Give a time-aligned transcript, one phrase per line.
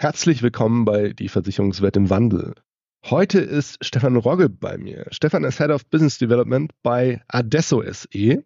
[0.00, 2.54] Herzlich willkommen bei Die Versicherungswelt im Wandel.
[3.04, 5.04] Heute ist Stefan Rogge bei mir.
[5.10, 8.42] Stefan ist Head of Business Development bei Adesso SE.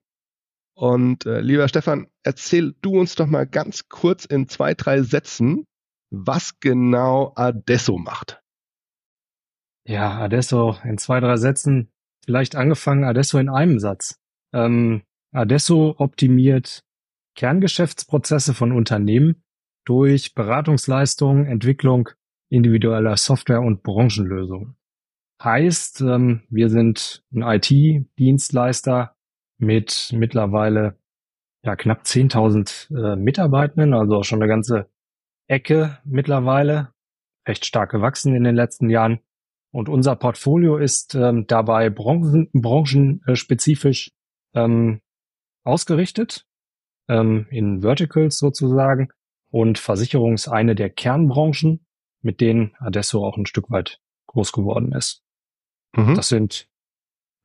[0.75, 5.65] Und äh, lieber Stefan, erzähl du uns doch mal ganz kurz in zwei, drei Sätzen,
[6.11, 8.43] was genau Adesso macht.
[9.87, 11.89] Ja, Adesso in zwei, drei Sätzen.
[12.25, 14.19] Vielleicht angefangen, Adesso in einem Satz.
[14.53, 16.83] Ähm, Adesso optimiert
[17.37, 19.45] Kerngeschäftsprozesse von Unternehmen
[19.85, 22.11] durch Beratungsleistungen, Entwicklung
[22.49, 24.77] individueller Software und Branchenlösungen.
[25.43, 29.17] Heißt, ähm, wir sind ein IT-Dienstleister
[29.59, 30.99] mit mittlerweile
[31.65, 34.89] ja, knapp 10.000 äh, Mitarbeitenden, also schon eine ganze
[35.49, 36.93] Ecke mittlerweile,
[37.49, 39.21] recht stark gewachsen in den letzten Jahren.
[39.73, 44.13] Und unser Portfolio ist ähm, dabei branchen, branchenspezifisch
[44.55, 45.01] ähm,
[45.65, 46.47] ausgerichtet,
[47.09, 49.09] ähm, in Verticals sozusagen,
[49.55, 51.87] und Versicherung ist eine der Kernbranchen,
[52.23, 55.23] mit denen Adesso auch ein Stück weit groß geworden ist.
[55.97, 56.17] Mhm.
[56.17, 56.69] Das sind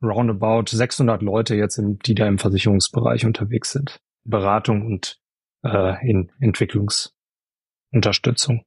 [0.02, 4.00] roundabout 600 Leute jetzt, im, die da im Versicherungsbereich unterwegs sind.
[4.24, 5.20] Beratung und
[5.64, 8.64] äh, in Entwicklungsunterstützung,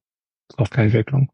[0.56, 1.30] Softwareentwicklung.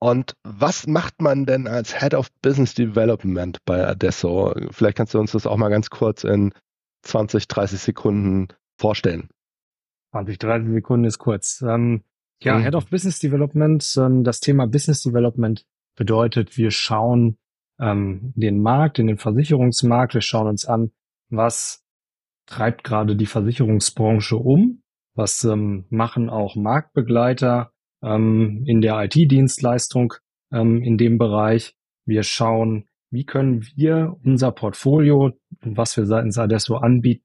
[0.00, 4.56] Und was macht man denn als Head of Business Development bei Adesso?
[4.72, 6.52] Vielleicht kannst du uns das auch mal ganz kurz in
[7.02, 9.28] 20, 30 Sekunden vorstellen.
[10.12, 11.62] 20, 30 Sekunden ist kurz.
[11.66, 12.02] Ähm,
[12.42, 12.62] ja, mhm.
[12.62, 13.94] Head of Business Development.
[13.98, 15.64] Ähm, das Thema Business Development
[15.96, 17.38] bedeutet, wir schauen
[17.80, 20.92] ähm, den Markt, in den Versicherungsmarkt, wir schauen uns an,
[21.30, 21.84] was
[22.46, 24.82] treibt gerade die Versicherungsbranche um,
[25.14, 27.72] was ähm, machen auch Marktbegleiter
[28.02, 30.14] ähm, in der IT-Dienstleistung
[30.52, 31.74] ähm, in dem Bereich.
[32.04, 37.24] Wir schauen, wie können wir unser Portfolio, was wir seitens Adesso anbieten,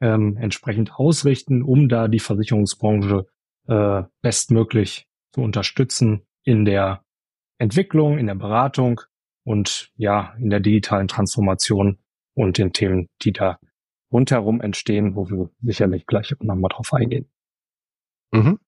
[0.00, 3.26] ähm, entsprechend ausrichten, um da die Versicherungsbranche
[3.68, 7.02] äh, bestmöglich zu unterstützen in der
[7.58, 9.00] Entwicklung, in der Beratung
[9.44, 11.98] und ja, in der digitalen Transformation
[12.34, 13.58] und den Themen, die da
[14.12, 17.30] rundherum entstehen, wo wir sicherlich gleich nochmal drauf eingehen.
[18.32, 18.58] Mhm.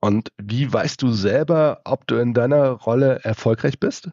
[0.00, 4.10] Und wie weißt du selber, ob du in deiner Rolle erfolgreich bist?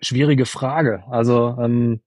[0.00, 1.04] Schwierige Frage.
[1.08, 2.00] Also ähm,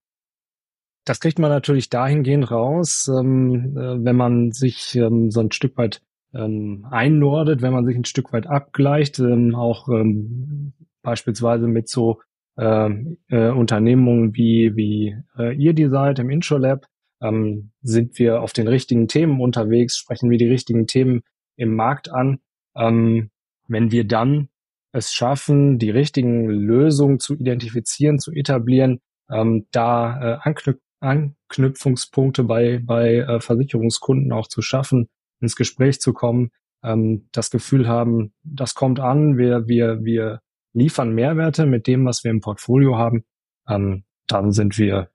[1.05, 5.77] das kriegt man natürlich dahingehend raus, ähm, äh, wenn man sich ähm, so ein Stück
[5.77, 6.01] weit
[6.33, 12.21] ähm, einnordet, wenn man sich ein Stück weit abgleicht, ähm, auch ähm, beispielsweise mit so
[12.57, 12.89] äh,
[13.29, 16.85] äh, Unternehmungen wie, wie äh, ihr die seid im IntroLab,
[17.21, 21.21] ähm, sind wir auf den richtigen Themen unterwegs, sprechen wir die richtigen Themen
[21.55, 22.39] im Markt an.
[22.75, 23.29] Ähm,
[23.67, 24.49] wenn wir dann
[24.91, 28.99] es schaffen, die richtigen Lösungen zu identifizieren, zu etablieren,
[29.31, 35.09] ähm, da äh, anknüp Anknüpfungspunkte bei, bei äh, Versicherungskunden auch zu schaffen,
[35.39, 36.51] ins Gespräch zu kommen,
[36.83, 40.41] ähm, das Gefühl haben, das kommt an, wir, wir, wir
[40.73, 43.23] liefern Mehrwerte mit dem, was wir im Portfolio haben,
[43.67, 45.11] ähm, dann sind wir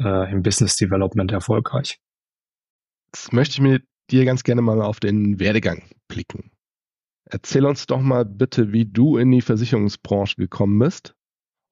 [0.00, 2.00] äh, im Business Development erfolgreich.
[3.14, 6.50] Jetzt möchte ich mit dir ganz gerne mal auf den Werdegang blicken.
[7.24, 11.14] Erzähl uns doch mal bitte, wie du in die Versicherungsbranche gekommen bist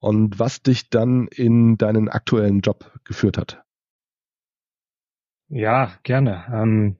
[0.01, 3.63] und was dich dann in deinen aktuellen Job geführt hat.
[5.47, 6.43] Ja, gerne.
[6.51, 6.97] Ähm,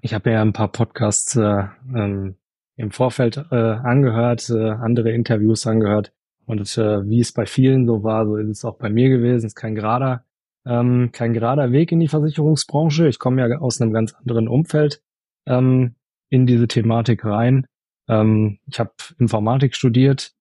[0.00, 2.36] ich habe ja ein paar Podcasts äh, ähm,
[2.76, 6.12] im Vorfeld äh, angehört, äh, andere Interviews angehört
[6.46, 9.38] und äh, wie es bei vielen so war, so ist es auch bei mir gewesen.
[9.38, 10.24] Es ist kein gerader,
[10.64, 13.08] ähm, kein gerader Weg in die Versicherungsbranche.
[13.08, 15.02] Ich komme ja aus einem ganz anderen Umfeld
[15.46, 15.96] ähm,
[16.30, 17.66] in diese Thematik rein.
[18.08, 20.32] Ähm, ich habe Informatik studiert,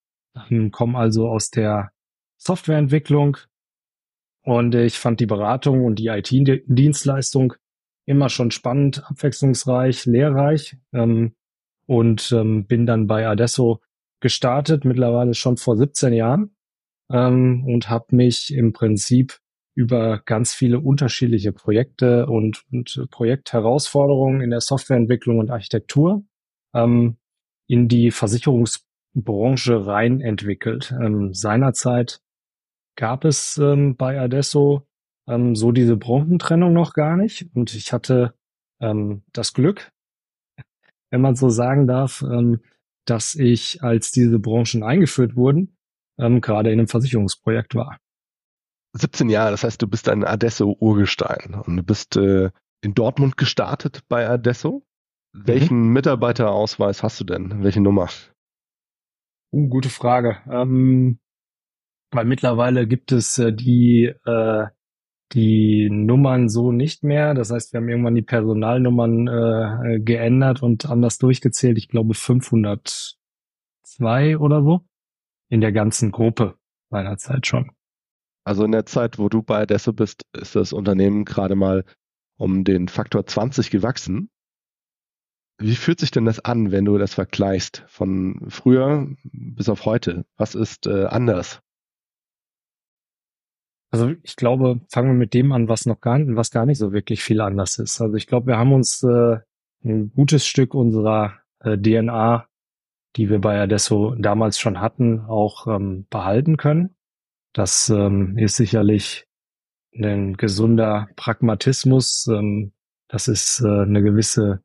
[0.72, 1.92] komme also aus der
[2.38, 3.38] Softwareentwicklung.
[4.44, 7.54] Und ich fand die Beratung und die IT-Dienstleistung
[8.06, 11.36] immer schon spannend, abwechslungsreich, lehrreich ähm,
[11.88, 13.82] und ähm, bin dann bei Adesso
[14.20, 16.56] gestartet, mittlerweile schon vor 17 Jahren
[17.12, 19.40] ähm, und habe mich im Prinzip
[19.76, 26.24] über ganz viele unterschiedliche Projekte und, und Projektherausforderungen in der Softwareentwicklung und Architektur
[26.74, 27.18] ähm,
[27.68, 28.85] in die Versicherungs
[29.15, 30.94] Branche rein entwickelt.
[31.00, 32.21] Ähm, seinerzeit
[32.95, 34.88] gab es ähm, bei Adesso
[35.27, 38.33] ähm, so diese Branchentrennung noch gar nicht und ich hatte
[38.79, 39.91] ähm, das Glück,
[41.09, 42.62] wenn man so sagen darf, ähm,
[43.06, 45.77] dass ich, als diese Branchen eingeführt wurden,
[46.17, 47.97] ähm, gerade in einem Versicherungsprojekt war.
[48.94, 52.50] 17 Jahre, das heißt, du bist ein Adesso-Urgestein und du bist äh,
[52.81, 54.85] in Dortmund gestartet bei Adesso.
[55.33, 55.47] Mhm.
[55.47, 57.63] Welchen Mitarbeiterausweis hast du denn?
[57.63, 58.09] Welche Nummer?
[59.56, 60.40] Uh, gute Frage.
[60.52, 61.19] Ähm,
[62.12, 64.66] weil mittlerweile gibt es äh, die, äh,
[65.31, 67.34] die Nummern so nicht mehr.
[67.34, 71.78] Das heißt, wir haben irgendwann die Personalnummern äh, geändert und anders durchgezählt.
[71.78, 74.81] Ich glaube 502 oder so
[75.48, 76.56] in der ganzen Gruppe
[76.90, 77.72] seinerzeit schon.
[78.44, 81.86] Also in der Zeit, wo du bei Adesso bist, ist das Unternehmen gerade mal
[82.38, 84.30] um den Faktor 20 gewachsen.
[85.57, 90.25] Wie fühlt sich denn das an, wenn du das vergleichst von früher bis auf heute?
[90.38, 91.62] Was ist äh, anders?
[93.90, 96.92] Also ich glaube, fangen wir mit dem an, was noch gar, was gar nicht so
[96.92, 98.02] wirklich viel anders ist.
[98.02, 99.38] Also ich glaube, wir haben uns äh,
[99.86, 102.50] ein gutes Stück unserer äh, DNA,
[103.16, 106.96] die wir bei Adesso damals schon hatten, auch ähm, behalten können.
[107.54, 109.28] Das ähm, ist sicherlich
[109.94, 112.28] ein gesunder Pragmatismus.
[112.28, 112.74] Ähm,
[113.08, 114.64] das ist äh, eine gewisse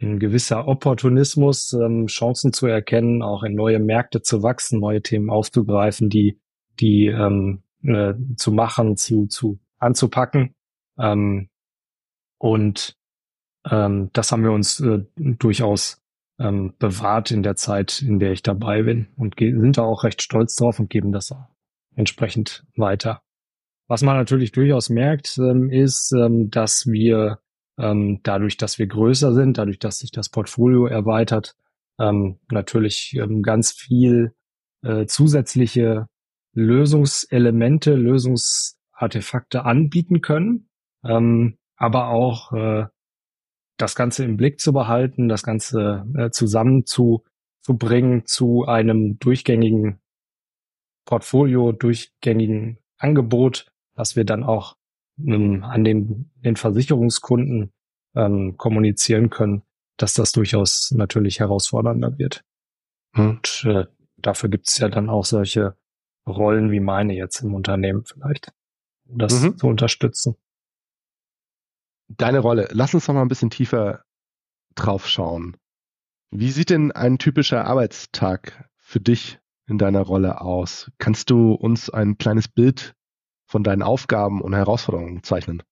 [0.00, 5.30] ein gewisser Opportunismus, ähm, Chancen zu erkennen, auch in neue Märkte zu wachsen, neue Themen
[5.30, 6.38] aufzugreifen, die,
[6.78, 10.54] die ähm, äh, zu machen, zu, zu anzupacken.
[10.98, 11.48] Ähm,
[12.38, 12.96] und
[13.70, 16.02] ähm, das haben wir uns äh, durchaus
[16.38, 20.20] ähm, bewahrt in der Zeit, in der ich dabei bin und sind da auch recht
[20.20, 21.34] stolz drauf und geben das
[21.94, 23.22] entsprechend weiter.
[23.88, 27.38] Was man natürlich durchaus merkt, ähm, ist, ähm, dass wir
[27.78, 31.56] ähm, dadurch, dass wir größer sind, dadurch, dass sich das Portfolio erweitert,
[31.98, 34.34] ähm, natürlich ähm, ganz viel
[34.82, 36.08] äh, zusätzliche
[36.52, 40.68] Lösungselemente, Lösungsartefakte anbieten können,
[41.04, 42.86] ähm, aber auch äh,
[43.76, 47.24] das Ganze im Blick zu behalten, das Ganze äh, zusammen zu,
[47.60, 50.00] zu bringen zu einem durchgängigen
[51.04, 54.76] Portfolio, durchgängigen Angebot, das wir dann auch
[55.18, 57.72] ähm, an den, den Versicherungskunden
[58.14, 59.62] ähm, kommunizieren können,
[59.96, 62.44] dass das durchaus natürlich herausfordernder wird.
[63.14, 63.84] Und äh,
[64.16, 65.76] dafür gibt es ja dann auch solche
[66.26, 68.52] Rollen wie meine jetzt im Unternehmen vielleicht,
[69.06, 69.56] um das mhm.
[69.56, 70.36] zu unterstützen.
[72.08, 74.04] Deine Rolle, lass uns noch mal ein bisschen tiefer
[74.74, 75.56] drauf schauen.
[76.30, 80.90] Wie sieht denn ein typischer Arbeitstag für dich in deiner Rolle aus?
[80.98, 82.94] Kannst du uns ein kleines Bild
[83.46, 85.62] von deinen Aufgaben und Herausforderungen zeichnen?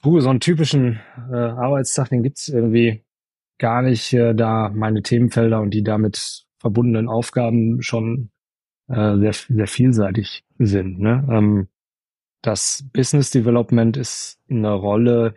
[0.00, 1.00] Puh, so einen typischen
[1.32, 3.04] äh, Arbeitstag, den gibt's irgendwie
[3.58, 8.30] gar nicht, äh, da meine Themenfelder und die damit verbundenen Aufgaben schon
[8.88, 11.00] äh, sehr, sehr vielseitig sind.
[11.00, 11.26] Ne?
[11.30, 11.68] Ähm,
[12.42, 15.34] das Business Development ist eine Rolle,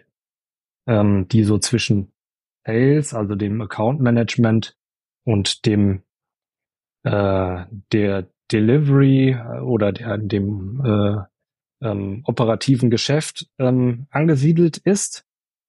[0.87, 2.11] ähm, die so zwischen
[2.65, 4.77] Sales, also dem Account Management
[5.23, 6.03] und dem
[7.03, 15.25] äh, der Delivery äh, oder der, dem äh, ähm, operativen Geschäft ähm, angesiedelt ist.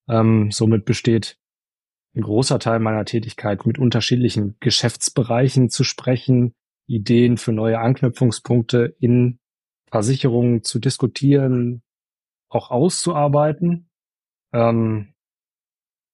[0.08, 1.38] Ähm, somit besteht
[2.14, 6.55] ein großer Teil meiner Tätigkeit mit unterschiedlichen Geschäftsbereichen zu sprechen,
[6.87, 9.38] Ideen für neue Anknüpfungspunkte in
[9.90, 11.82] Versicherungen zu diskutieren,
[12.49, 13.88] auch auszuarbeiten.
[14.52, 15.14] Ähm,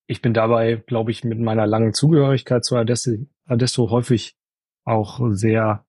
[0.06, 4.36] ich bin dabei, glaube ich, mit meiner langen Zugehörigkeit zu Adesso, Adesso häufig
[4.84, 5.84] auch sehr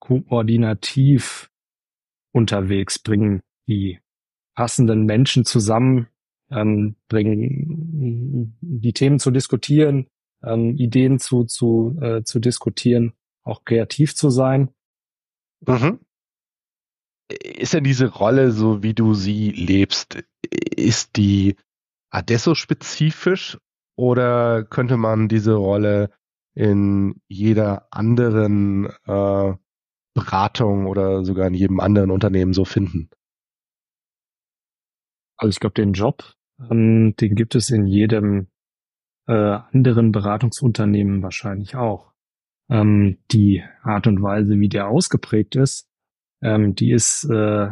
[0.00, 1.50] koordinativ
[2.32, 4.00] unterwegs, bringen die
[4.54, 6.08] passenden Menschen zusammen,
[6.50, 10.08] ähm, bringen die Themen zu diskutieren,
[10.42, 13.12] ähm, Ideen zu, zu, äh, zu diskutieren,
[13.42, 14.70] auch kreativ zu sein.
[15.66, 16.00] Mhm.
[17.28, 20.24] Ist denn diese Rolle, so wie du sie lebst,
[20.76, 21.56] ist die
[22.10, 23.58] Adesso-spezifisch
[23.96, 26.10] oder könnte man diese Rolle
[26.54, 29.54] in jeder anderen äh,
[30.18, 33.08] Beratung oder sogar in jedem anderen Unternehmen so finden?
[35.36, 36.34] Also ich glaube, den Job,
[36.70, 38.48] ähm, den gibt es in jedem
[39.28, 42.12] äh, anderen Beratungsunternehmen wahrscheinlich auch.
[42.68, 45.88] Ähm, die Art und Weise, wie der ausgeprägt ist,
[46.42, 47.68] ähm, die ist äh,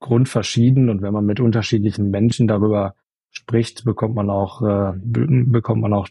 [0.00, 2.94] grundverschieden und wenn man mit unterschiedlichen Menschen darüber
[3.30, 6.08] spricht, bekommt man auch äh, bekommt man auch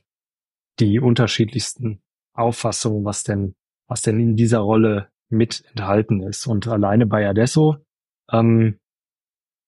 [0.80, 2.02] die unterschiedlichsten
[2.34, 3.56] Auffassungen, was denn
[3.88, 6.48] was denn in dieser Rolle mit enthalten ist.
[6.48, 7.78] Und alleine bei Adesso,
[8.32, 8.80] ähm,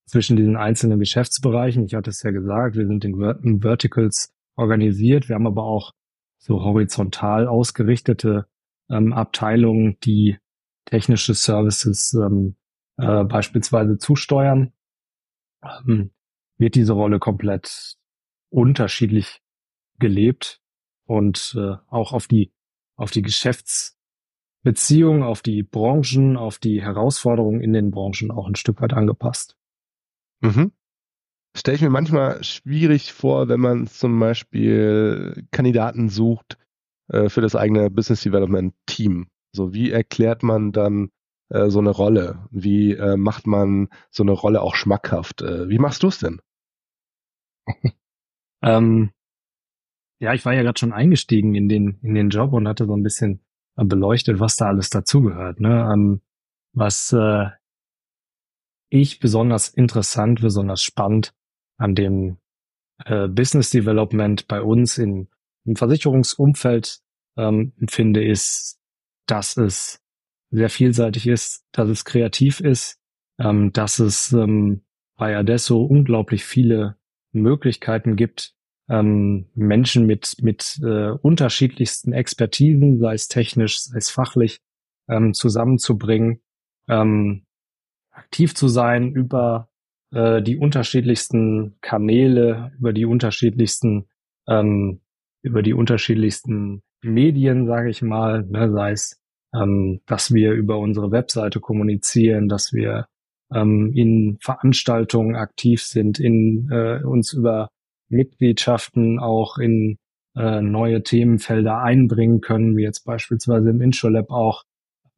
[0.07, 5.35] zwischen diesen einzelnen Geschäftsbereichen, ich hatte es ja gesagt, wir sind in, Verticals organisiert, wir
[5.35, 5.93] haben aber auch
[6.37, 8.47] so horizontal ausgerichtete
[8.89, 10.37] ähm, Abteilungen, die
[10.85, 12.55] technische Services ähm,
[12.97, 14.71] äh, beispielsweise zusteuern,
[15.63, 16.11] ähm,
[16.57, 17.97] wird diese Rolle komplett
[18.49, 19.41] unterschiedlich
[19.97, 20.61] gelebt
[21.05, 22.53] und äh, auch auf die
[22.95, 23.21] auf die
[24.65, 29.55] Geschäftsbeziehungen, auf die Branchen, auf die Herausforderungen in den Branchen auch ein Stück weit angepasst.
[30.41, 30.71] Mhm.
[31.55, 36.57] Stelle ich mir manchmal schwierig vor, wenn man zum Beispiel Kandidaten sucht
[37.07, 39.27] äh, für das eigene Business Development Team.
[39.53, 41.11] So, wie erklärt man dann
[41.49, 42.47] äh, so eine Rolle?
[42.51, 45.43] Wie äh, macht man so eine Rolle auch schmackhaft?
[45.43, 46.41] Äh, wie machst du es denn?
[48.63, 49.11] ähm,
[50.19, 52.95] ja, ich war ja gerade schon eingestiegen in den, in den Job und hatte so
[52.95, 53.44] ein bisschen
[53.75, 55.59] beleuchtet, was da alles dazugehört.
[55.59, 55.89] Ne?
[55.91, 56.21] Ähm,
[56.73, 57.47] was äh,
[58.89, 61.33] ich besonders interessant, besonders spannend
[61.77, 62.37] an dem
[63.05, 65.27] äh, Business Development bei uns in,
[65.65, 66.99] im Versicherungsumfeld
[67.37, 68.79] ähm, finde, ist,
[69.25, 70.01] dass es
[70.51, 73.01] sehr vielseitig ist, dass es kreativ ist,
[73.39, 74.85] ähm, dass es ähm,
[75.17, 76.97] bei Adesso unglaublich viele
[77.31, 78.54] Möglichkeiten gibt,
[78.89, 84.59] ähm, Menschen mit, mit äh, unterschiedlichsten Expertisen, sei es technisch, sei es fachlich,
[85.07, 86.41] ähm, zusammenzubringen,
[86.87, 87.45] ähm,
[88.11, 89.69] aktiv zu sein über
[90.11, 94.07] äh, die unterschiedlichsten Kanäle, über die unterschiedlichsten,
[94.47, 95.01] ähm,
[95.41, 99.21] über die unterschiedlichsten Medien, sage ich mal, ne, sei es,
[99.53, 103.07] ähm, dass wir über unsere Webseite kommunizieren, dass wir
[103.53, 107.69] ähm, in Veranstaltungen aktiv sind, in äh, uns über
[108.09, 109.97] Mitgliedschaften auch in
[110.35, 114.63] äh, neue Themenfelder einbringen können, wie jetzt beispielsweise im Introlab auch,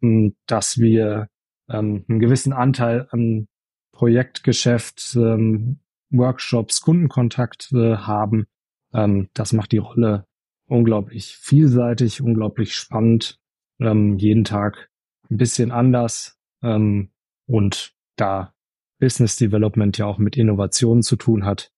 [0.02, 1.28] ähm, dass wir
[1.70, 3.48] ähm, einen gewissen Anteil an
[3.92, 5.80] Projektgeschäft, ähm,
[6.12, 8.46] Workshops, Kundenkontakt äh, haben.
[8.94, 10.26] Ähm, das macht die Rolle
[10.68, 13.40] unglaublich vielseitig, unglaublich spannend,
[13.80, 14.90] ähm, jeden Tag
[15.30, 17.12] ein bisschen anders ähm,
[17.48, 18.54] und da
[19.00, 21.72] Business Development ja auch mit Innovationen zu tun hat,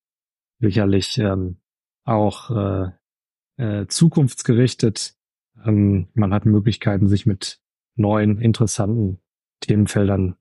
[0.60, 1.58] sicherlich ähm,
[2.06, 2.92] auch äh,
[3.58, 5.16] äh, zukunftsgerichtet.
[5.66, 7.62] Ähm, man hat Möglichkeiten, sich mit
[7.96, 9.20] neuen, interessanten
[9.62, 10.36] Themenfeldern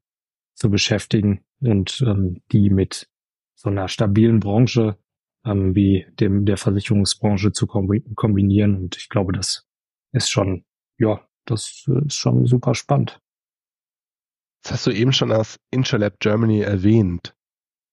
[0.55, 3.09] zu beschäftigen und ähm, die mit
[3.55, 4.97] so einer stabilen Branche
[5.45, 8.77] ähm, wie dem der Versicherungsbranche zu kombinieren.
[8.77, 9.67] Und ich glaube, das
[10.13, 10.65] ist schon,
[10.99, 13.21] ja, das ist schon super spannend.
[14.63, 17.35] Das hast du eben schon aus Intralab Germany erwähnt.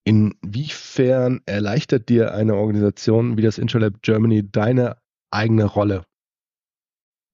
[0.05, 4.97] Inwiefern erleichtert dir eine Organisation wie das Intralab Germany deine
[5.31, 6.05] eigene Rolle?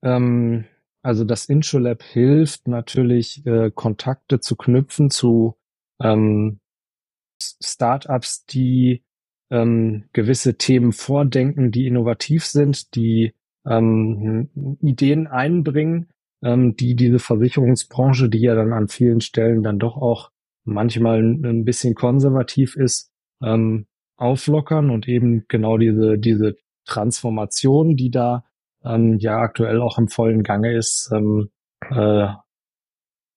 [0.03, 0.65] Ähm,
[1.03, 5.57] also das Intralab hilft natürlich, äh, Kontakte zu knüpfen zu
[6.01, 6.59] ähm,
[7.41, 9.03] Startups, die
[9.51, 13.33] ähm, gewisse Themen vordenken, die innovativ sind, die
[13.65, 16.07] ähm, Ideen einbringen,
[16.41, 20.31] ähm, die diese Versicherungsbranche, die ja dann an vielen Stellen dann doch auch
[20.63, 23.87] manchmal ein bisschen konservativ ist, ähm,
[24.17, 28.43] auflockern und eben genau diese, diese Transformation, die da
[28.83, 31.49] ähm, ja aktuell auch im vollen Gange ist, ähm,
[31.89, 32.27] äh,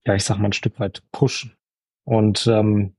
[0.07, 1.57] ja, ich sag mal ein Stück weit pushen.
[2.05, 2.97] Und ähm,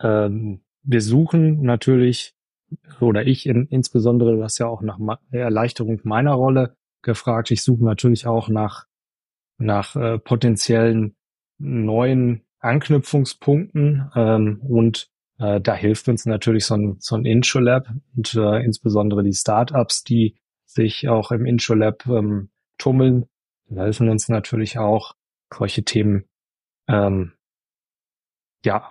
[0.00, 2.34] ähm, wir suchen natürlich,
[3.00, 4.98] oder ich in, insbesondere, du hast ja auch nach
[5.30, 8.86] Erleichterung meiner Rolle gefragt, ich suche natürlich auch nach,
[9.58, 11.16] nach äh, potenziellen
[11.58, 18.34] neuen Anknüpfungspunkten ähm, und äh, da hilft uns natürlich so ein, so ein Introlab und
[18.34, 23.26] äh, insbesondere die Startups, die sich auch im Introlab ähm, tummeln,
[23.68, 25.14] helfen uns natürlich auch
[25.52, 26.24] solche Themen
[26.88, 27.32] ähm,
[28.64, 28.90] ja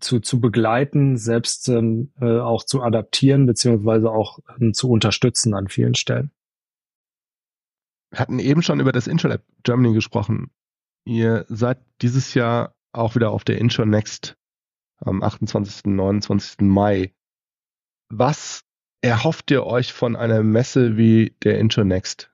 [0.00, 5.68] zu, zu begleiten, selbst ähm, äh, auch zu adaptieren beziehungsweise auch ähm, zu unterstützen an
[5.68, 6.30] vielen Stellen.
[8.10, 10.50] Wir hatten eben schon über das Introlab Germany gesprochen.
[11.04, 14.36] Ihr seid dieses Jahr auch wieder auf der Intro Next
[14.98, 15.84] am 28.
[15.86, 16.60] 29.
[16.60, 17.14] Mai.
[18.08, 18.64] Was
[19.02, 22.30] erhofft ihr euch von einer Messe wie der Intro Next?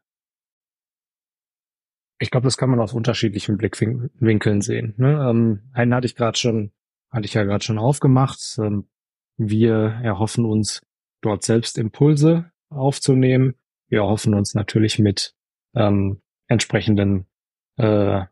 [2.21, 4.95] Ich glaube, das kann man aus unterschiedlichen Blickwinkeln sehen.
[4.99, 5.27] Ne?
[5.29, 6.71] Ähm, einen hatte ich gerade schon,
[7.11, 8.39] hatte ich ja gerade schon aufgemacht.
[8.59, 8.89] Ähm,
[9.39, 10.83] wir erhoffen uns
[11.23, 13.55] dort selbst Impulse aufzunehmen.
[13.89, 15.35] Wir erhoffen uns natürlich mit
[15.75, 17.27] ähm, entsprechenden
[17.79, 18.27] äh,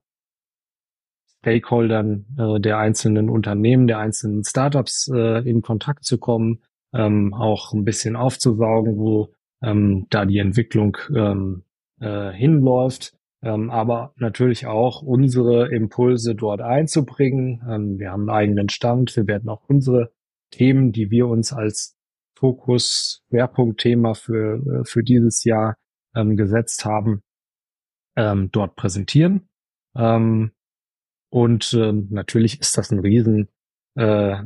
[1.48, 6.60] Stakeholdern äh, der einzelnen Unternehmen, der einzelnen Startups äh, in Kontakt zu kommen,
[6.92, 11.64] ähm, auch ein bisschen aufzusaugen, wo ähm, da die Entwicklung ähm,
[12.00, 17.62] äh, hinläuft, ähm, aber natürlich auch unsere Impulse dort einzubringen.
[17.68, 20.12] Ähm, wir haben einen eigenen Stand, wir werden auch unsere
[20.50, 21.96] Themen, die wir uns als
[22.38, 25.76] Fokus, Schwerpunktthema für, äh, für dieses Jahr
[26.14, 27.22] ähm, gesetzt haben,
[28.16, 29.48] ähm, dort präsentieren.
[29.96, 30.52] Ähm,
[31.30, 33.48] und äh, natürlich ist das ein Riesen,
[33.94, 34.36] äh,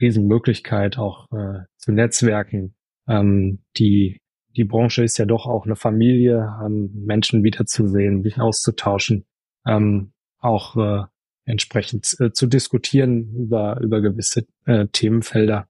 [0.00, 2.74] Riesenmöglichkeit, auch äh, zu Netzwerken,
[3.06, 4.20] ähm, die
[4.56, 9.24] die Branche ist ja doch auch eine Familie, ähm, Menschen wiederzusehen, sich auszutauschen,
[9.66, 11.04] ähm, auch äh,
[11.44, 15.68] entsprechend äh, zu diskutieren über, über gewisse äh, Themenfelder.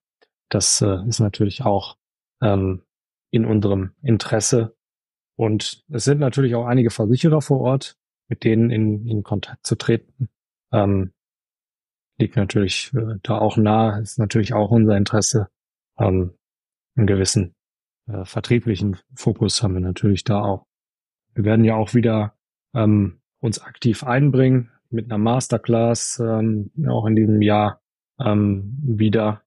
[0.49, 1.97] Das äh, ist natürlich auch
[2.43, 2.83] ähm,
[3.31, 4.75] in unserem Interesse.
[5.37, 7.97] Und es sind natürlich auch einige Versicherer vor Ort,
[8.29, 10.29] mit denen in, in Kontakt zu treten.
[10.73, 11.12] Ähm,
[12.19, 15.49] liegt natürlich äh, da auch nah, ist natürlich auch unser Interesse.
[15.99, 16.35] Ähm,
[16.97, 17.55] einen gewissen
[18.09, 20.67] äh, vertrieblichen Fokus haben wir natürlich da auch.
[21.35, 22.35] Wir werden ja auch wieder
[22.75, 27.81] ähm, uns aktiv einbringen mit einer Masterclass, ähm, auch in diesem Jahr
[28.21, 29.43] ähm, wieder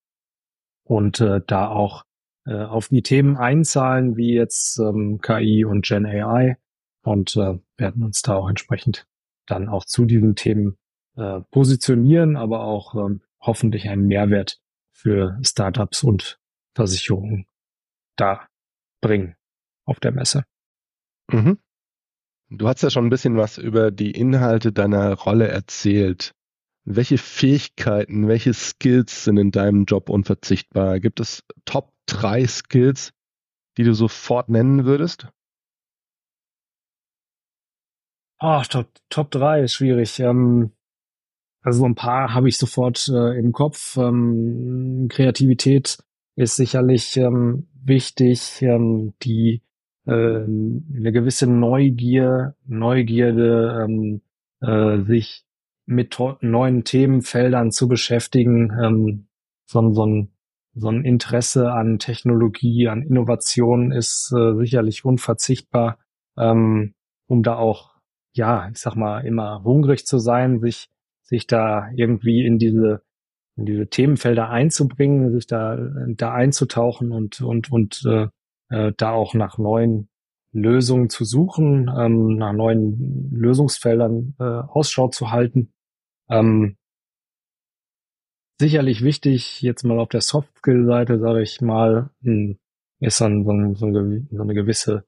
[0.84, 2.04] und äh, da auch
[2.46, 6.58] äh, auf die Themen einzahlen, wie jetzt ähm, KI und Gen AI
[7.04, 9.08] und äh, werden uns da auch entsprechend
[9.46, 10.78] dann auch zu diesen Themen
[11.16, 14.60] äh, positionieren, aber auch ähm, hoffentlich einen Mehrwert
[14.92, 16.40] für Startups und
[16.76, 17.46] Versicherungen
[18.16, 18.48] da
[19.02, 19.36] bringen
[19.86, 20.46] auf der Messe.
[21.32, 21.60] Mhm.
[22.50, 26.34] Du hast ja schon ein bisschen was über die Inhalte deiner Rolle erzählt.
[26.86, 31.00] Welche Fähigkeiten, welche Skills sind in deinem Job unverzichtbar?
[31.00, 33.12] Gibt es Top drei Skills,
[33.78, 35.28] die du sofort nennen würdest?
[38.40, 40.20] Ah, oh, Top, Top 3 ist schwierig.
[40.20, 40.74] Ähm,
[41.64, 43.98] also so ein paar habe ich sofort äh, im Kopf.
[43.98, 45.98] Ähm, Kreativität
[46.36, 49.62] ist sicherlich ähm, wichtig, ähm, die
[50.06, 54.22] äh, eine gewisse Neugier, Neugierde, ähm,
[54.62, 55.46] äh, sich
[55.86, 59.28] mit neuen Themenfeldern zu beschäftigen, ähm,
[59.66, 60.32] so, so, ein,
[60.76, 65.98] so ein Interesse an Technologie, an Innovation ist äh, sicherlich unverzichtbar,
[66.38, 66.94] ähm,
[67.28, 67.92] um da auch,
[68.34, 70.90] ja, ich sag mal, immer hungrig zu sein, sich,
[71.24, 73.02] sich da irgendwie in diese
[73.56, 75.78] in diese Themenfelder einzubringen, sich da,
[76.08, 78.28] da einzutauchen und, und, und äh,
[78.70, 80.10] äh, da auch nach neuen
[80.52, 85.74] Lösungen zu suchen, ähm, nach neuen Lösungsfeldern äh, Ausschau zu halten.
[86.30, 86.78] Ähm,
[88.60, 92.58] sicherlich wichtig, jetzt mal auf der Soft-Skill-Seite, sage ich mal, hm,
[93.00, 95.06] ist dann so, so, so eine gewisse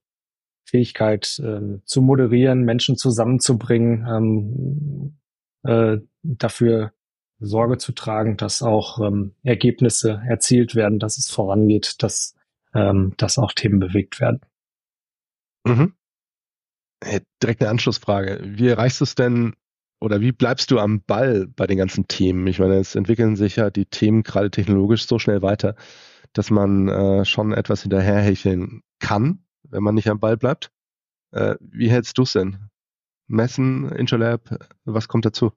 [0.68, 5.18] Fähigkeit äh, zu moderieren, Menschen zusammenzubringen, ähm,
[5.63, 6.00] äh,
[6.38, 6.94] dafür
[7.40, 12.36] Sorge zu tragen, dass auch ähm, Ergebnisse erzielt werden, dass es vorangeht, dass,
[12.74, 14.42] ähm, dass auch Themen bewegt werden.
[15.66, 15.94] Mhm.
[17.44, 18.40] Direkt eine Anschlussfrage.
[18.44, 19.54] Wie erreichst du es denn
[20.00, 22.48] oder wie bleibst du am Ball bei den ganzen Themen?
[22.48, 25.76] Ich meine, es entwickeln sich ja die Themen gerade technologisch so schnell weiter,
[26.34, 30.72] dass man äh, schon etwas hinterherhecheln kann, wenn man nicht am Ball bleibt.
[31.32, 32.70] Äh, wie hältst du es denn?
[33.28, 35.52] Messen, Interlab, was kommt dazu?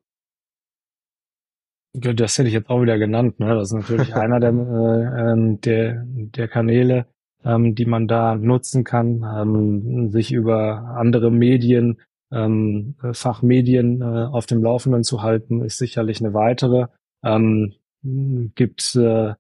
[2.00, 3.40] Das hätte ich jetzt auch wieder genannt.
[3.40, 3.54] Ne?
[3.54, 7.06] Das ist natürlich einer der, äh, ähm, der, der Kanäle,
[7.44, 14.46] ähm, die man da nutzen kann, ähm, sich über andere Medien, ähm, Fachmedien äh, auf
[14.46, 16.87] dem Laufenden zu halten, ist sicherlich eine weitere.
[17.24, 19.34] Ähm, gibt äh,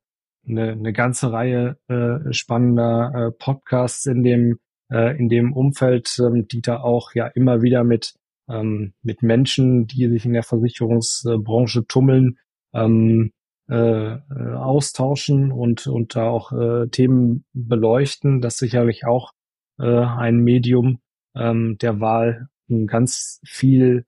[0.48, 4.58] eine, eine ganze Reihe äh, spannender äh, Podcasts in dem
[4.90, 8.14] äh, in dem Umfeld, ähm, die da auch ja immer wieder mit
[8.48, 12.38] ähm, mit Menschen, die sich in der Versicherungsbranche tummeln,
[12.84, 13.32] ähm,
[13.68, 18.40] äh, äh, austauschen und, und da auch äh, Themen beleuchten.
[18.40, 19.32] Das ist sicherlich auch
[19.78, 21.00] äh, ein Medium
[21.34, 22.48] ähm, der Wahl.
[22.86, 24.04] Ganz viel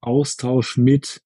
[0.00, 1.22] Austausch mit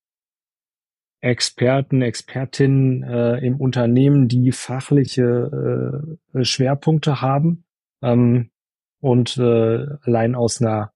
[1.20, 7.64] Experten, Expertinnen äh, im Unternehmen, die fachliche äh, Schwerpunkte haben
[8.02, 8.50] ähm,
[9.00, 10.92] und äh, allein aus einer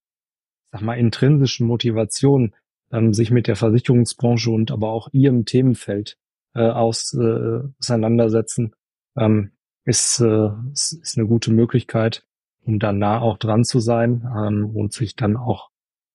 [0.72, 2.54] sag mal, intrinsischen Motivation,
[2.92, 6.18] ähm, sich mit der Versicherungsbranche und aber auch ihrem Themenfeld
[6.54, 8.74] äh, aus, äh, auseinandersetzen,
[9.16, 9.52] ähm,
[9.84, 12.24] ist, äh, ist, ist eine gute Möglichkeit,
[12.62, 15.70] um dann nah auch dran zu sein ähm, und sich dann auch,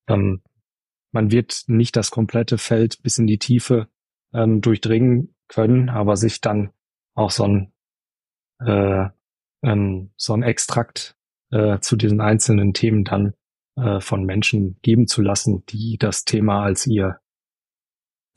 [0.07, 0.41] ähm,
[1.11, 3.87] man wird nicht das komplette Feld bis in die Tiefe
[4.33, 6.71] ähm, durchdringen können, aber sich dann
[7.13, 7.71] auch so ein,
[8.59, 9.07] äh,
[9.63, 11.15] ähm, so ein Extrakt
[11.51, 13.33] äh, zu diesen einzelnen Themen dann
[13.75, 17.19] äh, von Menschen geben zu lassen, die das Thema als ihr,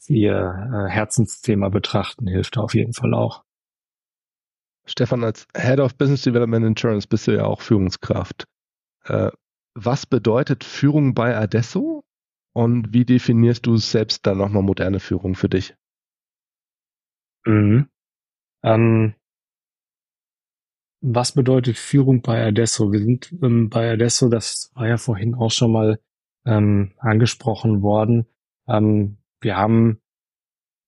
[0.06, 3.44] ihr äh, Herzensthema betrachten, hilft auf jeden Fall auch.
[4.84, 8.46] Stefan, als Head of Business Development Insurance bist du ja auch Führungskraft.
[9.04, 9.30] Äh,
[9.74, 12.04] was bedeutet Führung bei Adesso
[12.54, 15.76] und wie definierst du selbst dann nochmal moderne Führung für dich?
[17.44, 17.88] Mhm.
[18.62, 19.14] Ähm,
[21.00, 22.92] was bedeutet Führung bei Adesso?
[22.92, 26.00] Wir sind ähm, bei Adesso, das war ja vorhin auch schon mal
[26.44, 28.26] ähm, angesprochen worden.
[28.66, 30.00] Ähm, wir haben,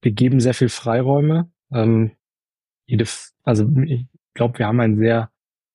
[0.03, 1.51] wir geben sehr viel Freiräume.
[1.73, 2.13] Ähm,
[2.87, 3.07] jede,
[3.45, 5.31] also ich glaube, wir haben ein sehr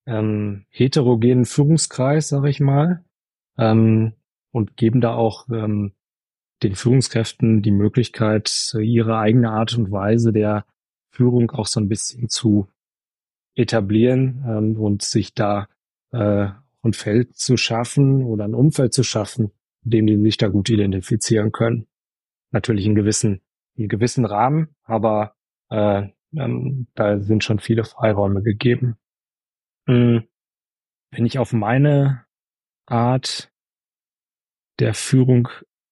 [0.05, 3.03] ähm, heterogenen Führungskreis, sage ich mal,
[3.57, 4.13] ähm,
[4.51, 5.93] und geben da auch ähm,
[6.63, 10.65] den Führungskräften die Möglichkeit, ihre eigene Art und Weise der
[11.11, 12.67] Führung auch so ein bisschen zu
[13.55, 15.67] etablieren ähm, und sich da
[16.11, 16.49] äh,
[16.83, 19.51] ein Feld zu schaffen oder ein Umfeld zu schaffen,
[19.83, 21.87] in dem die sich da gut identifizieren können.
[22.51, 23.41] Natürlich in gewissen,
[23.75, 25.35] in gewissen Rahmen, aber
[25.69, 28.97] äh, ähm, da sind schon viele Freiräume gegeben.
[29.87, 30.27] Mhm.
[31.11, 32.25] Wenn ich auf meine
[32.85, 33.51] Art
[34.79, 35.47] der Führung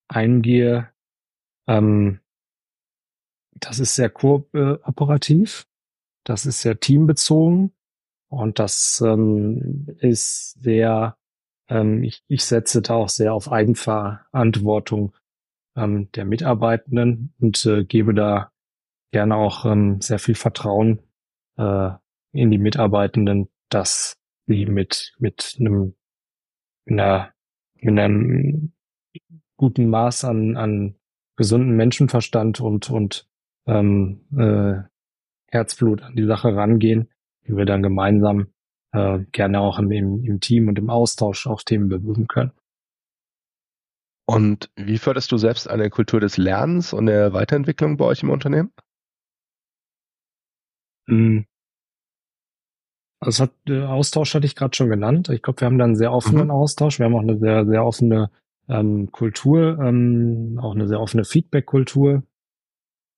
[0.08, 0.89] eingehe,
[1.67, 2.19] ähm,
[3.54, 5.65] das ist sehr kooperativ,
[6.23, 7.73] das ist sehr teambezogen
[8.29, 11.17] und das ähm, ist sehr,
[11.69, 15.15] ähm, ich, ich setze da auch sehr auf Eigenverantwortung
[15.75, 18.51] ähm, der Mitarbeitenden und äh, gebe da
[19.12, 20.99] gerne auch ähm, sehr viel Vertrauen
[21.57, 21.91] äh,
[22.31, 25.95] in die Mitarbeitenden, dass sie mit, mit einem,
[26.86, 27.33] mit einer,
[27.75, 28.73] mit einem
[29.57, 30.95] guten Maß an, an
[31.36, 33.27] gesunden Menschenverstand und, und
[33.67, 34.83] ähm, äh,
[35.54, 37.10] Herzblut an die Sache rangehen,
[37.44, 38.48] wie wir dann gemeinsam
[38.92, 42.52] äh, gerne auch im, im Team und im Austausch auch Themen bewegen können.
[44.26, 48.30] Und wie förderst du selbst eine Kultur des Lernens und der Weiterentwicklung bei euch im
[48.30, 48.72] Unternehmen?
[51.08, 51.46] Hm.
[53.20, 55.30] Also hat, äh, Austausch hatte ich gerade schon genannt.
[55.30, 56.52] Ich glaube, wir haben da einen sehr offenen mhm.
[56.52, 57.00] Austausch.
[57.00, 58.32] Wir haben auch eine sehr, sehr offene
[58.68, 62.24] ähm, Kultur, ähm, auch eine sehr offene Feedback-Kultur.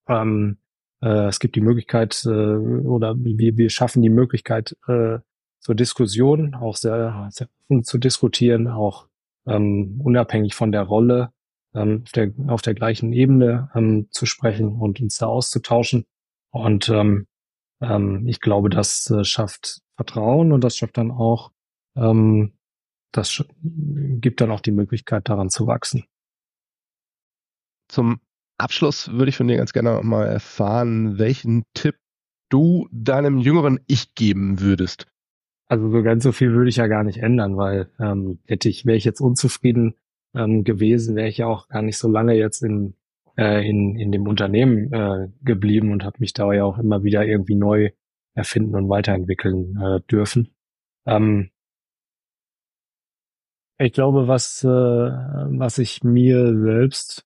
[0.08, 0.58] Ähm,
[1.02, 5.20] äh, es gibt die Möglichkeit äh, oder wir, wir schaffen die Möglichkeit äh,
[5.60, 9.08] zur Diskussion, auch sehr, sehr offen zu diskutieren, auch
[9.48, 11.32] ähm, unabhängig von der Rolle
[11.74, 16.06] ähm, auf, der, auf der gleichen Ebene ähm, zu sprechen und uns da auszutauschen.
[16.52, 17.28] Und ähm,
[17.82, 21.52] ähm, ich glaube, das äh, schafft Vertrauen und das schafft dann auch,
[21.96, 22.54] ähm,
[23.12, 26.06] das gibt dann auch die Möglichkeit, daran zu wachsen.
[27.88, 28.20] Zum
[28.58, 31.96] Abschluss würde ich von dir ganz gerne mal erfahren, welchen Tipp
[32.50, 35.08] du deinem jüngeren Ich geben würdest.
[35.68, 38.86] Also so ganz so viel würde ich ja gar nicht ändern, weil ähm, hätte ich,
[38.86, 39.96] wäre ich jetzt unzufrieden
[40.36, 42.94] ähm, gewesen, wäre ich ja auch gar nicht so lange jetzt in
[43.38, 47.26] äh, in, in dem Unternehmen äh, geblieben und habe mich da ja auch immer wieder
[47.26, 47.92] irgendwie neu
[48.34, 50.54] erfinden und weiterentwickeln äh, dürfen.
[51.06, 51.52] Ähm,
[53.78, 57.26] ich glaube, was, äh, was ich mir selbst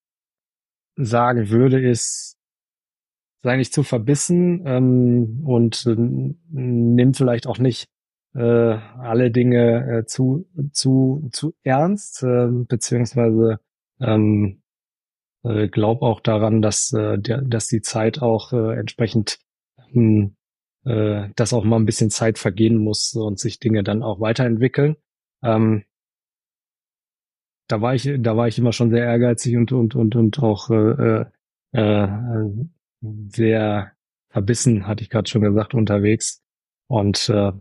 [0.99, 2.37] sagen würde, ist,
[3.41, 7.87] sei nicht zu verbissen ähm, und äh, nimm vielleicht auch nicht
[8.35, 13.59] äh, alle Dinge äh, zu, zu, zu ernst, äh, beziehungsweise
[14.01, 14.61] ähm,
[15.43, 19.39] äh, glaub auch daran, dass, äh, der, dass die Zeit auch äh, entsprechend,
[19.91, 20.35] hm,
[20.85, 24.97] äh, dass auch mal ein bisschen Zeit vergehen muss und sich Dinge dann auch weiterentwickeln.
[25.43, 25.85] Ähm,
[27.69, 30.69] da war ich, da war ich immer schon sehr ehrgeizig und und und und auch
[30.69, 31.25] äh,
[31.71, 32.49] äh, äh
[33.29, 33.93] sehr
[34.29, 36.43] verbissen, hatte ich gerade schon gesagt, unterwegs.
[36.87, 37.53] Und äh,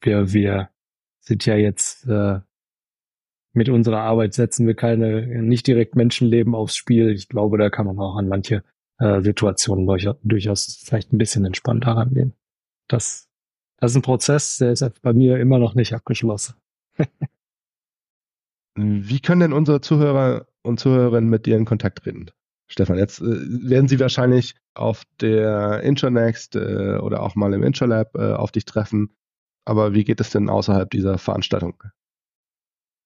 [0.00, 0.70] wir wir
[1.20, 2.40] sind ja jetzt äh,
[3.52, 7.10] mit unserer Arbeit setzen wir keine, nicht direkt Menschenleben aufs Spiel.
[7.10, 8.64] Ich glaube, da kann man auch an manche
[8.98, 9.86] äh, Situationen
[10.22, 12.34] durchaus vielleicht ein bisschen entspannter rangehen.
[12.88, 13.28] Das,
[13.76, 16.54] das ist ein Prozess, der ist bei mir immer noch nicht abgeschlossen.
[18.74, 22.30] Wie können denn unsere Zuhörer und Zuhörerinnen mit dir in Kontakt treten?
[22.68, 28.14] Stefan, jetzt äh, werden sie wahrscheinlich auf der Intronext äh, oder auch mal im Introlab
[28.14, 29.14] äh, auf dich treffen.
[29.64, 31.82] Aber wie geht es denn außerhalb dieser Veranstaltung?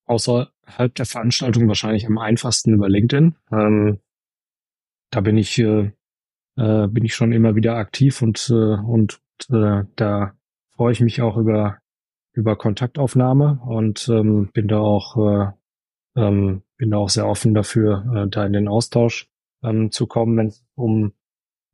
[0.07, 3.35] außerhalb der Veranstaltung wahrscheinlich am einfachsten über LinkedIn.
[3.53, 4.01] Ähm,
[5.11, 5.93] da bin ich äh,
[6.57, 10.33] äh, bin ich schon immer wieder aktiv und äh, und äh, da
[10.75, 11.79] freue ich mich auch über
[12.37, 15.51] über Kontaktaufnahme und ähm, bin da auch äh,
[16.21, 19.29] ähm, bin da auch sehr offen dafür, äh, da in den Austausch
[19.65, 21.13] ähm, zu kommen, wenn es um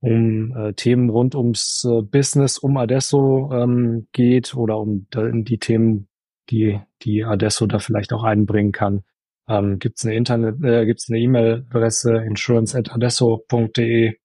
[0.01, 6.09] um äh, Themen rund ums äh, Business um Adesso ähm, geht oder um die Themen,
[6.51, 9.05] die, die Adesso da vielleicht auch einbringen kann.
[9.49, 14.17] Ähm, gibt es eine Internet, äh, gibt es eine E-Mail-Adresse insurance@adesso.de.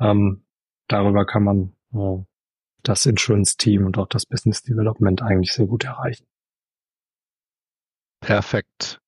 [0.00, 0.44] Ähm,
[0.88, 2.24] darüber kann man äh,
[2.82, 6.26] das Insurance-Team und auch das Business Development eigentlich sehr gut erreichen.
[8.20, 9.00] Perfekt.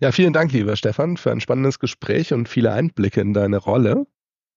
[0.00, 4.06] Ja, vielen Dank, lieber Stefan, für ein spannendes Gespräch und viele Einblicke in deine Rolle.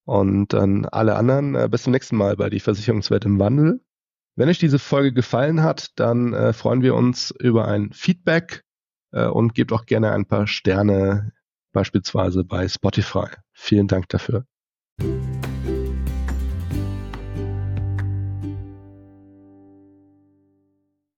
[0.06, 3.82] Und dann alle anderen, äh, bis zum nächsten Mal bei die Versicherungswelt im Wandel.
[4.36, 8.64] Wenn euch diese Folge gefallen hat, dann äh, freuen wir uns über ein Feedback
[9.12, 11.32] äh, und gebt auch gerne ein paar Sterne,
[11.74, 13.28] beispielsweise bei Spotify.
[13.54, 14.46] Vielen Dank dafür.